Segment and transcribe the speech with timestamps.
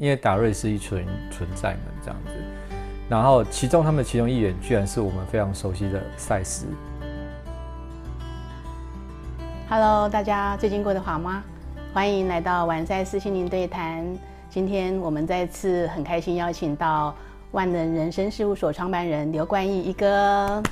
[0.00, 2.32] 因为达瑞是一群存在们这样子。
[3.08, 6.66] 然后其中他们其中一员居然是我们非常熟悉的赛斯。
[9.68, 11.42] Hello，大家最近过得好吗？
[11.92, 14.06] 欢迎来到晚赛斯心灵对谈。
[14.48, 17.12] 今天我们再次很开心邀请到
[17.50, 20.62] 万能人生事务所创办人刘冠毅一哥，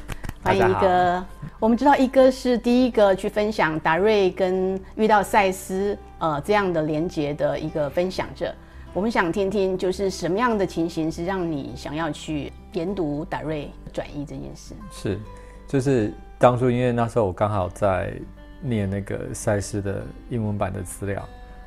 [0.45, 1.25] 欢迎一哥。
[1.59, 8.55] 我们知道一哥是第一个去分享达瑞跟遇到赛斯呃这样的连结的一个分享者。
[8.97, 14.75] 我们想听听，就是什么样的情形是让你想要去研读达瑞转移这件事？
[14.91, 15.21] 是，
[15.69, 18.15] 就是当初因为那时候我刚好在
[18.59, 21.23] 念那个赛斯的英文版的资料，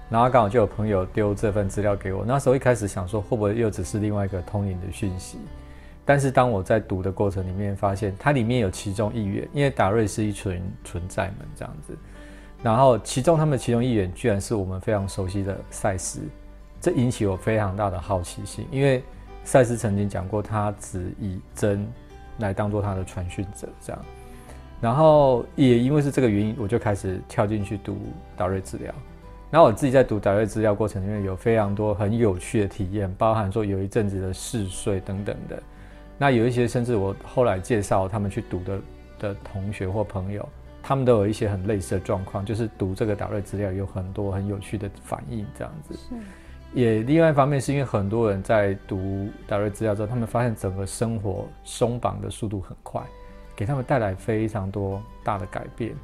[0.09, 2.25] 然后刚好就有朋友丢这份资料给我。
[2.25, 5.37] 那时候一开始想说会不会又只是另外一个通灵的讯息，
[6.03, 11.95] 但是当我在读的过程里面发现，它里面有其中一员，因为达瑞是一群存在们这样子，
[12.63, 16.21] 然后其中他们其中一员居然是我们非常熟悉的赛斯。
[16.81, 19.03] 这引起我非常大的好奇心，因为
[19.43, 21.85] 赛斯曾经讲过，他只以真
[22.37, 24.05] 来当做他的传讯者，这样。
[24.81, 27.97] 然后也因为是这个原因，我就开始跳进去读
[28.37, 28.93] 达瑞资料。
[29.51, 35.61] 然后我自己在读达瑞资料过程里面，有非常多很有趣的体验，包含说有一阵子的嗜睡等等的。
[36.17, 38.81] 那有一些甚至我后来介绍他们去读的
[39.17, 40.47] 的同学或朋友，
[40.83, 45.97] 他们都有一些很类似的状况，就是读这个达瑞资料有很多很有趣的反应，这样子。
[46.73, 53.01] 也另外一方面是因为很多人在读达瑞资料之后，他们发现整个生活松绑的速度很快，
[53.55, 55.95] 给他们带来非常多大的改变。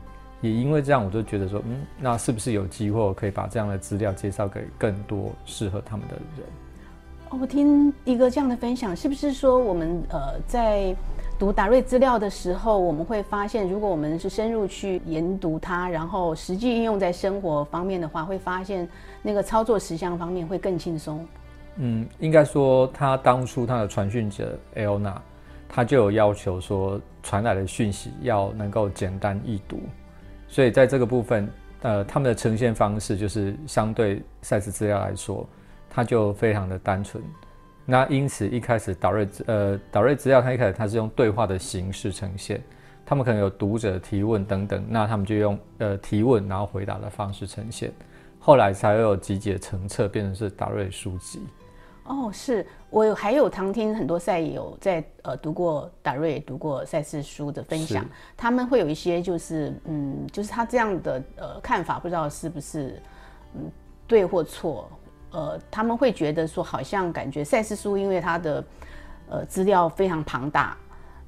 [0.41, 6.45] 也因为这样，我就觉得说，嗯，那是不是有机会可以把这样的资料介绍给更多适合他们的人？
[7.29, 10.95] 哦，我听一个这样的分享，是不是说我们呃在
[11.38, 18.88] 读达瑞资料的时候，我们会发现，如果我们是深入去研读它，然后实际应用在生活方面的话，会发现
[19.22, 21.28] 那个操作实项方面会更轻松。
[21.75, 25.16] 嗯，应该说他当初他的传讯者 Elna，
[25.67, 29.81] 他就有要求说传来的讯息要能够简单易读，
[30.47, 31.50] 所以在这个部分，
[31.81, 35.45] 呃，他们的呈现方式就是相对赛事资料来说，
[35.90, 37.22] 它就非常的单纯。
[37.85, 42.62] 那因此一开始导瑞呃导瑞资料，它一开始它是用对话的形式呈现，
[43.06, 47.91] 他们可能有读者提问等等，那他们就用呃提问然后回答的方式呈现，
[48.40, 51.41] 后来才有集结成册，变成是达瑞书籍。
[52.06, 52.66] 哦，是。
[52.91, 58.06] 我有还有常听很多赛友在呃读过达瑞读过赛事书的分享，
[58.38, 63.01] 他们会有一些就是嗯，就是他这样的呃看法，不知道是不是
[63.53, 63.69] 嗯
[64.07, 64.90] 对或错。
[65.35, 68.63] 呃，他们会觉得说，好像感觉赛事书因为它的
[69.28, 70.78] 呃资料非常庞大，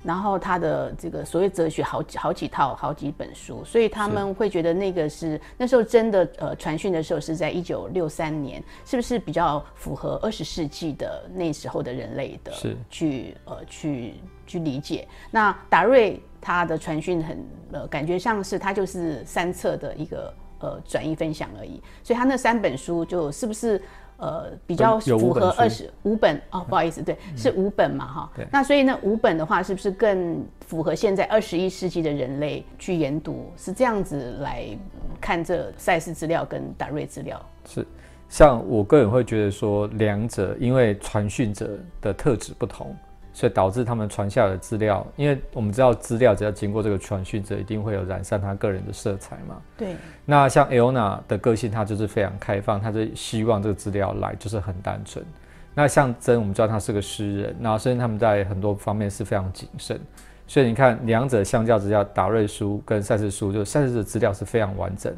[0.01, 14.13] 然后它的这个所谓哲学好几好几套好几本书，所以他们会觉得那个是那时候真的呃传讯的时候是在一九六三年，是不是比较符合二十世纪的那时候的人类的是去呃去
[14.45, 15.05] 去理解？
[15.29, 20.33] 那达瑞他的传讯很呃感觉像是他就是三册的一个。
[20.59, 23.81] 呃，转移分享而已，所以他那三本书就是不是
[24.17, 26.65] 呃比较符合二十五本哦？
[26.67, 28.31] 不好意思，对，是五本嘛哈。
[28.51, 33.51] 那所以呢，五本的话，是不是更符合现在二十一世纪的人类去研读？
[33.55, 34.65] 是这样子来
[35.21, 37.39] 看这赛事资料跟达瑞资料？
[37.65, 37.85] 是，
[38.27, 42.95] 像我个人会觉得说，两者因为传讯者的特质不同。
[43.37, 49.61] 所以导致他们传下的资料，因为我们知道资料只要经过这个传讯者，一定会有染上他个人的色彩嘛。
[49.77, 49.95] 对。
[50.25, 55.23] 那像 Elna 的个性，他就是非常开放，他就希望这个资料来就是很单纯。
[55.75, 60.01] 那像真，我们知道他是个诗人，然后甚至他们在很多方面是非常谨慎。
[60.47, 65.15] 所以你看，两者相较之下，达瑞书跟赛事书，就赛事的资料是非常完整，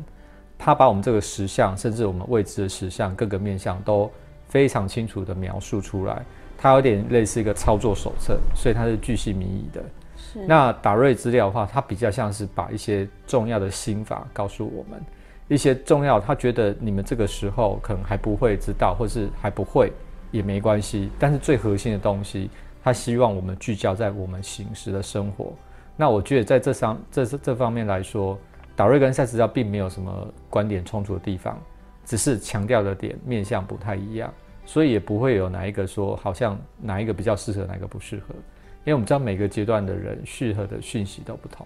[0.57, 4.12] 他把我们这个实相，甚至我们未知的实相各个面向都
[4.50, 6.22] 非常清楚的描述出来。
[6.62, 9.81] 它有点类似一个操作手册，所以它是巨细靡遗的。
[10.18, 10.46] 是。
[10.46, 15.02] 那达瑞资料的话，它比较像是把一些重要的心法告诉我们，
[15.48, 19.92] 一些重要，他觉得你们这个时候可能还不会知道，或是还不会
[20.30, 21.10] 也没关系。
[21.18, 22.50] 但是最核心的东西，
[22.84, 25.54] 他希望我们聚焦在我们行时的生活。
[25.95, 28.38] 那我觉得在这上这这方面来说，
[28.75, 31.60] 达瑞跟赛斯料并没有什么观点冲突的地方，
[32.06, 34.31] 只是强调的点面向不太一样。
[34.69, 38.36] 所以也不会有哪一个说好像哪一个比较适合，哪个不适合，
[38.83, 41.66] 因为我们知道每个阶段的人适合的讯息都不同。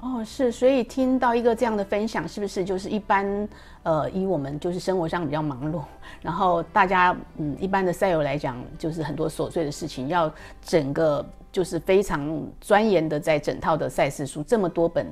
[0.00, 3.48] 哦，是，所以听到一个这样的分享，是不是就是一般
[3.84, 5.80] 呃，以我们就是生活上比较忙碌，
[6.20, 10.28] 然后大家嗯，一般的赛友来讲，就是很多琐碎的事情，要
[10.60, 15.06] 整个就是非常钻研的，在整套的赛事书这么多本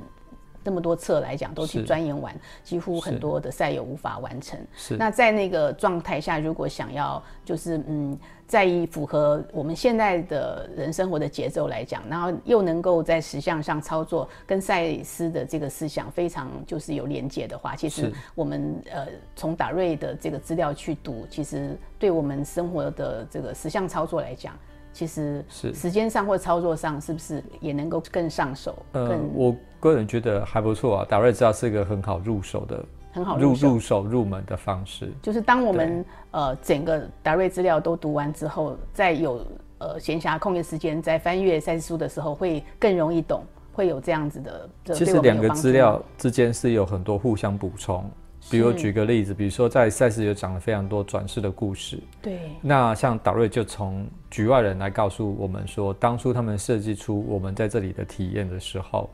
[0.66, 2.34] 这么多册来讲，都去钻研完，
[2.64, 4.58] 几乎很多的赛友无法完成。
[4.76, 8.18] 是那在那个状态下，如果想要就是嗯，
[8.48, 24.52] 在以符合我们现在的人生活的节奏来讲，然后又能够在实相上操作，跟赛斯的这个思想非常就是有连接的话，其实我们呃从达瑞的这个资料去读，其实对我们生活的这个实相操作来讲。
[24.96, 31.06] 其实是时间上或操作上，是不是也能够更上手，呃更，我个人觉得还不错啊。
[31.06, 32.82] 达瑞知道是一个很好入手的
[33.12, 33.66] 很好入手？
[33.66, 35.12] 入入手入门的方式。
[35.20, 39.46] 就是当我们呃整个达瑞资料都读完之后，再有
[39.76, 43.44] 呃闲暇空余时间再翻阅赛事书的时候，会更容易懂，
[43.74, 44.66] 会有这样子的。
[44.94, 48.02] 其对实两个资料之间是有很多互相补充。
[48.50, 59.10] 比如举个例子，比如说在赛事有讲了非常多转世的故事，对那像达瑞就从局外人来告诉我们说，当初他们设计出我们在这里的体验的时候，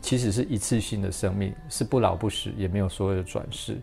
[0.00, 3.78] 其实是一次性的生命，是不老不死，也没有所谓的转世。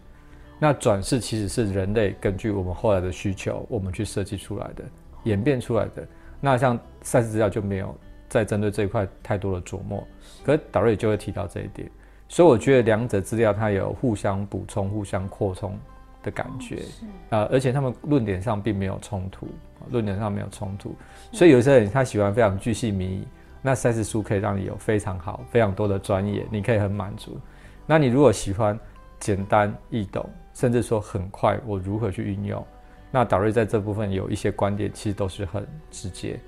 [0.59, 4.83] 那转世其实是人类根据我们后来的需求，我们去设计出来的、
[5.24, 6.07] 演变出来的。
[6.39, 7.98] 那像赛事资料就没有
[8.30, 10.07] 再针对这一块太多的琢磨，
[10.44, 11.89] 可是达瑞就会提到这一点。
[12.31, 15.77] 所以我觉得两者资料它有互相补充、互相扩充
[16.23, 16.81] 的感觉。
[17.29, 19.49] 呃，而且他们论点上并没有冲突，
[19.89, 20.95] 论点上没有冲突，
[21.33, 23.27] 所以有些人他喜欢非常巨细靡遗，
[23.61, 27.37] 那赛事书可以让你有非常好、非常多的专业，你可以很满足。
[27.85, 28.79] 那你如果喜欢
[29.19, 32.65] 简单易懂，甚至说很快，我如何去运用？
[33.11, 36.39] 那导瑞在这部分有一些观点，其实都是很直接。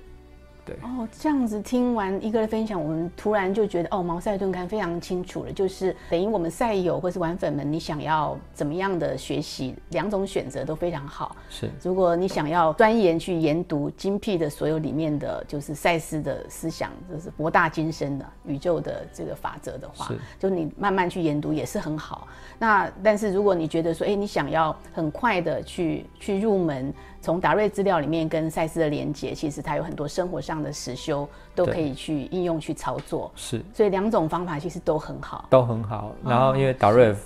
[0.82, 11.36] 哦，这样子听完一哥的分享，我们突然就觉得哦，毛赛顿刊非常清楚了，就是等于我们赛友或是玩粉们，你想要怎么样的学习，两种选择都非常好。
[11.50, 22.26] 是如果你想要钻研去研读精辟的所有里面的就是赛斯的思想，就是博大精深的宇宙的这个法则的话是，就你慢慢去研读也是很好。
[22.58, 26.92] 那但是如果你觉得说，哎，你想要很快的去去入门，
[27.24, 33.32] 从达瑞资料里面跟赛斯的连接，其实它有很多生活上的实修都可以去应用去操作。
[33.34, 35.46] 是所以两种方法其实都很好。
[35.48, 36.14] 都很好。
[36.22, 37.16] 然后因为达瑞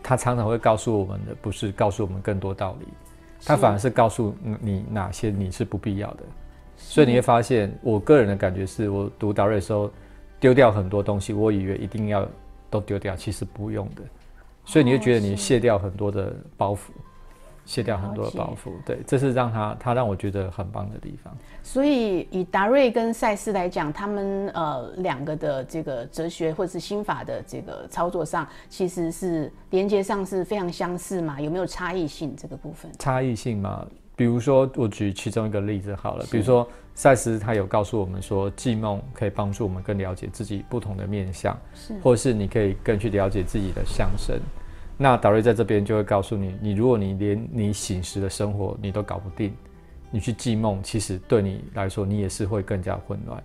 [0.00, 2.86] 他常常会告诉我们的，不是告诉我们更多道理，
[3.44, 6.22] 他反而是告诉你哪些你是不必要的。
[6.76, 9.90] 所以你会发现，我个人的感觉是我读达瑞的时候
[10.38, 12.24] 丢掉很多东西，我以为一定要
[12.70, 14.02] 都丢掉，其实不用的。
[14.64, 16.78] 所以你会觉得你卸掉很多的包袱，
[17.68, 18.70] 卸掉很多的包袱。
[18.86, 21.36] 对，这是让他他让我觉得很棒的地方。
[21.62, 31.38] 所以以达瑞跟赛斯来讲，他们呃两个的这个哲学或者是心法的这个操作上，其实是连接上是非常相似嘛？
[31.38, 32.90] 有没有差异性这个部分？
[32.98, 33.86] 差异性嘛，
[34.16, 44.40] 比如说我举其中一个例子好了，比如说赛斯他有告诉我们说，记梦可以帮助我们更了解自己不同的面相，是或是你可以更去了解自己的相身。
[45.00, 49.54] 那达瑞在这边就会告诉你，你如果你连你醒时的生活你都搞不定，
[50.10, 53.40] 你去记梦，其实对你来说你也是会更加混乱，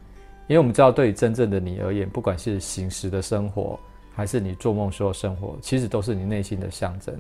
[0.48, 3.80] 因为我们知道，对于真正的你而言，不管是醒时的生活，
[4.16, 7.16] 还是你做梦时候生活，其实都是你内心的象征。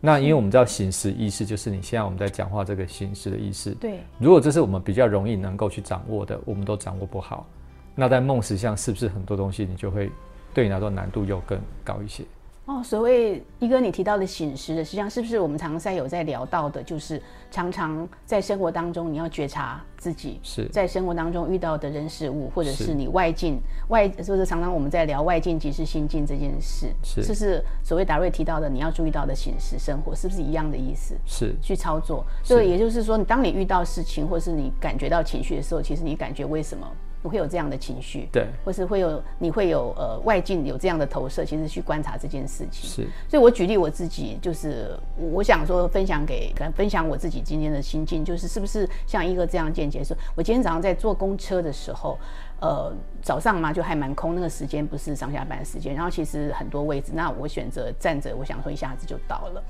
[0.00, 7.46] 那因为我们知道醒时意识就是你现在我们在讲话这个醒时的意识，对，如果这是我们比较容易能够去掌握的，我们都掌握不好，
[7.94, 10.10] 那在梦实相是不是很多东西你就会
[10.52, 12.24] 对你来说难度又更高一些？
[12.64, 17.20] 哦，所谓一哥你提到的醒时的，实际上是不是我们常常在有在聊到的，就是
[17.50, 20.68] 常常在生活当中你要觉察自己，是。
[20.68, 22.84] 在生活当中遇到的人事物，或者是。
[22.84, 27.24] 是你外境外，就是常常我们在聊外境即是心境这件事，是。
[27.24, 31.16] 这是所谓达瑞提到的你要注意到的醒时生活，是不是一样的意思？
[31.26, 31.56] 是。
[31.60, 36.86] 去操作，所以也就是说，你当你遇到事情，或是你感觉到情绪的时候，其实你感觉为什么
[37.22, 38.28] 你会有这样的情绪？
[38.32, 42.90] 对，或是会有你会有呃外境有这样的投射，其实去观察这件事情。
[42.90, 52.18] 是所以我举例我自己，就是我想说分享给分享我自己今天的心境，就是是不是像一个这样见解说，我今天早上在坐公车的时候，
[52.60, 59.62] 呃，早上嘛就还蛮空，那个时间不是上下班时间，然后其实很多位置，那我选择站着，我想说一下子就到了，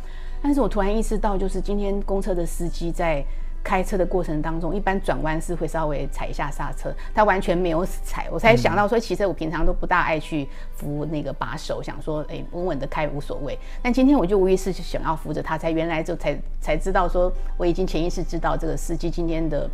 [0.42, 3.22] 但是我突然意识到，就是今天公车的司机在。
[3.62, 13.58] 开车的过程当中，一般转弯是会稍微踩一下刹车，他完全没有踩，我才想到说，其实我平常都不大爱去扶那个把手，想说，哎，稳稳的开无所谓。
[13.80, 19.68] 但今天我就无意识就想要扶着他，才原来就才才知道说，我已经潜意识知道这个司机今天的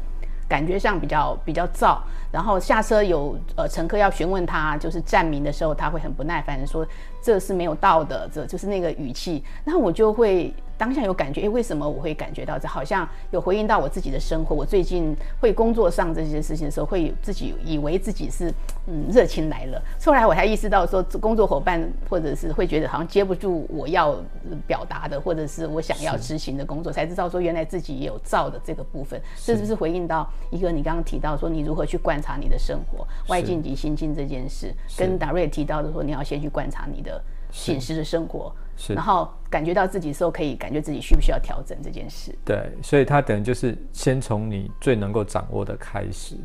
[0.49, 1.99] 感觉上比较比较燥，
[2.30, 6.87] 然后下车有呃乘客要询问他就是站名的时候，他会很不耐烦的说
[7.23, 12.69] 这是没有到的，这就是那个语气，那我就会当下有感觉，哎，为什么我会感觉到这？
[12.69, 14.55] 好像有回应到我自己的生活。
[14.55, 18.53] 我最近会工作上这些事情的时候，会自己以为自己是
[18.87, 19.83] 嗯热情来了。
[20.05, 24.17] 后来我才意识到，说工作伙伴或者是会觉得好像接不住我要
[24.67, 29.21] 表达的，或者是我想要执行的工作，才知道说原来自己也有造的这个部分。
[29.37, 34.73] 是不是回应到一个你刚刚提到说你如何去观察你的生活外境及心境这件事？
[34.97, 37.18] 跟达瑞提到的说，你要先去观察你的
[37.50, 38.52] 现实的生活。
[38.76, 42.33] 是然后感觉到自己时候，可以感觉自己需不需要调整这件事。
[42.45, 46.37] 对，所以他等于就是先从你最能够掌握的开始。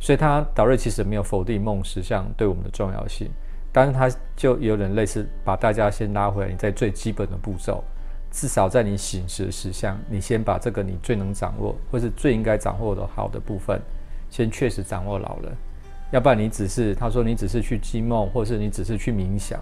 [0.00, 3.30] 所以他导瑞其实没有否定梦实像对我们的重要性，
[3.70, 7.84] 但是他就有点类似把大家先拉回来，你在最基本的步骤，
[8.30, 13.78] 至少在你醒时的时项，你先把这个你最能掌握或是最应该掌握的好的部分，
[14.30, 15.52] 先确实掌握牢了。
[16.10, 19.60] 要不然你只是他说你只是去记梦，或是你只是去冥想。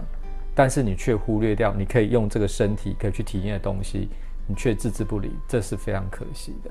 [0.53, 4.09] 但是你却忽略掉，你可以用这个身体可以去体验的东西，
[4.47, 6.69] 你却置之不理，这是非常可惜的。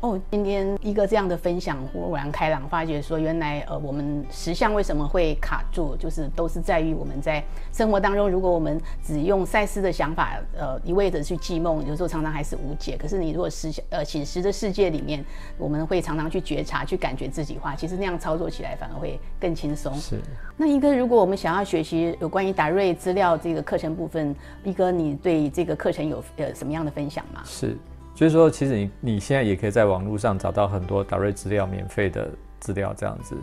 [0.00, 12.96] 哦，今天一个这样的分享豁然开朗，发觉说原来呃我们实相为什么会卡住，就是都是在于我们在生活当中，如果我们只用赛斯的想法，呃一味的去记梦，有时候常常还是无解。
[12.96, 15.24] 可是你如果实呃醒时的世界里面，
[15.56, 19.92] 我们会常常去觉察、去感觉自己话，其实那样操作起来反而会更轻松。
[19.94, 20.20] 是。
[20.56, 27.42] 那一哥如果我们想要学习有关于达瑞资料这个课程部分，一哥你对这个课程有呃什么样的分享吗？
[27.44, 27.76] 是。
[28.18, 33.36] 就是说，其实你你现在也可以在网络上找到很多达瑞资料，免费的资料这样子，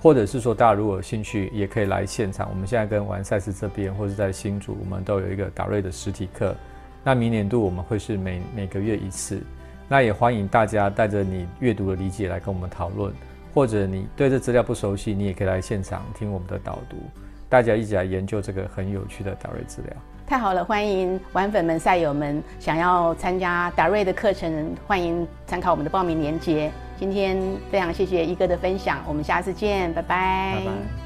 [0.00, 2.48] 或者是说，大家如果有兴趣，也可以来现场。
[2.48, 6.56] 我们现在跟完赛事这边，或者在新竹，我们都有一个达瑞的实体课。
[7.04, 9.38] 那明年度我们会是每每个月一次。
[9.86, 13.12] 那也欢迎大家带着你阅读的理解来跟我们讨论，
[13.52, 16.96] 或者你对这资料不熟悉，你也可以来现场听我们的导读，
[17.52, 19.92] 大家一起来研究这个很有趣的达瑞治疗。
[20.26, 26.72] 太好了，欢迎玩粉们、赛友们想要参加达瑞的课程，欢迎参考我们的报名链接。
[26.96, 27.36] 今天
[27.70, 31.01] 非常谢谢一哥的分享，我们下次见，拜拜。